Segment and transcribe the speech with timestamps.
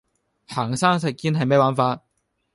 [0.47, 2.01] 行山食煙係咩玩法?